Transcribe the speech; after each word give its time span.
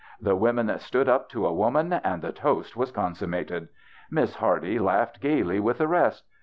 The 0.19 0.35
women 0.35 0.79
stood 0.79 1.07
up 1.07 1.29
to 1.29 1.45
a 1.45 1.53
woman, 1.53 1.93
and 1.93 2.23
the 2.23 2.31
toast 2.31 2.75
was 2.75 2.91
consum 2.91 3.29
mated. 3.29 3.67
Miss 4.09 4.33
Hardy 4.37 4.79
laughed 4.79 5.21
gayly 5.21 5.59
with 5.59 5.77
the 5.77 5.87
rest. 5.87 6.23